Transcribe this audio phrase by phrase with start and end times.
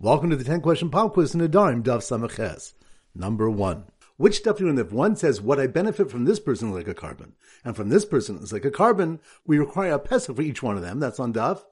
[0.00, 2.74] Welcome to the 10 question pop quiz in the Dime, Daf Samaches.
[3.16, 3.86] Number one.
[4.16, 6.94] Which stuff do if one says, what I benefit from this person is like a
[6.94, 7.32] korban,
[7.64, 10.76] and from this person is like a korban, we require a pesach for each one
[10.76, 11.00] of them.
[11.00, 11.64] That's on Daf.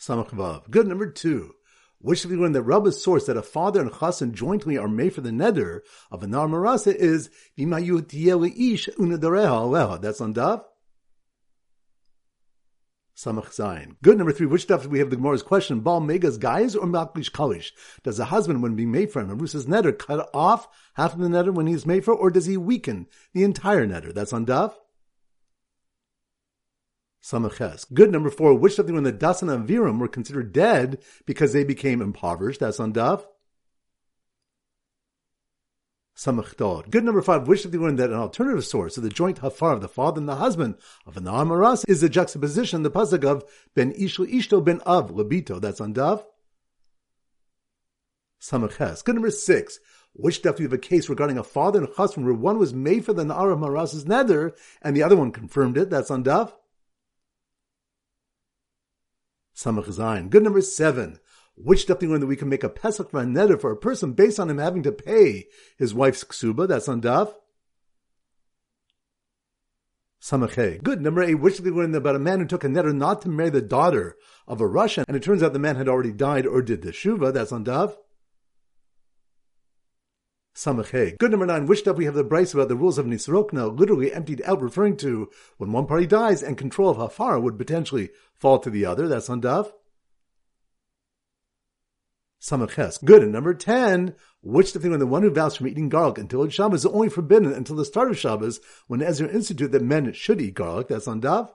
[0.00, 0.88] Samach Good.
[0.88, 1.54] Number two.
[2.00, 5.20] Which of you learn that source that a father and chassan jointly are made for
[5.20, 9.20] the neder of a nar marasa is ish unadareha
[9.52, 10.00] aleha.
[10.00, 10.64] That's on Daf.
[13.16, 13.96] Samach Zayin.
[14.02, 14.46] Good number three.
[14.46, 15.80] Which stuff we have the Gemara's question?
[15.80, 17.72] Bal meigaz gayiz or malkish kalish?
[18.02, 21.20] Does a husband, when being made for him, a Rusa's neder, cut off half of
[21.20, 24.14] the neder when he's made for, or does he weaken the entire neder?
[24.14, 24.74] That's on Daf.
[27.22, 27.86] Samaches.
[27.92, 28.54] Good number four.
[28.54, 32.60] Which the when the Dasan and Aviram were considered dead because they became impoverished?
[32.60, 33.24] That's on Daf.
[36.16, 36.90] Samachdod.
[36.90, 39.72] Good number five, which of the one that an alternative source of the joint hafar
[39.72, 43.44] of the father and the husband of an amaras is the juxtaposition, the pasuk of
[43.74, 45.60] ben ishlo ishto ben av labito.
[45.60, 46.24] That's on Daf.
[48.40, 49.02] Samaches.
[49.04, 49.78] Good number six.
[50.14, 53.06] Which do you have a case regarding a father and husband where one was made
[53.06, 55.88] for the Na'ar of Maras's neder and the other one confirmed it?
[55.88, 56.52] That's on Daf.
[59.56, 60.28] Samach.
[60.28, 61.18] Good number seven
[61.64, 64.12] which do you that we can make a Pesach for a neder for a person
[64.12, 65.46] based on him having to pay
[65.78, 66.68] his wife's ksuba?
[66.68, 67.32] That's on Daf.
[70.22, 70.82] Samachay.
[70.82, 71.00] Good.
[71.00, 73.50] Number eight, which we learn about a man who took a neder not to marry
[73.50, 76.62] the daughter of a Russian, and it turns out the man had already died or
[76.62, 77.32] did the shuva?
[77.32, 77.96] That's on Daf.
[80.54, 81.18] Samachay.
[81.18, 84.12] Good number nine, which stuff we have the Braisa about the rules of Nisrokna, literally
[84.12, 88.58] emptied out, referring to when one party dies and control of Hafar would potentially fall
[88.58, 89.08] to the other.
[89.08, 89.72] That's on Daf.
[92.48, 93.22] Good.
[93.22, 96.48] And number 10, which the thing when the one who vows from eating garlic until
[96.48, 100.40] Shabbos is only forbidden until the start of Shabbos when Ezra instituted that men should
[100.40, 100.88] eat garlic.
[100.88, 101.50] That's on Daf.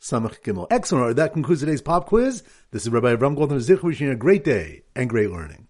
[0.00, 0.66] Samach Gimel.
[0.70, 1.16] Excellent.
[1.16, 2.42] That concludes today's pop quiz.
[2.70, 5.66] This is Rabbi Avram Goldner Zich wishing you a great day and great learning.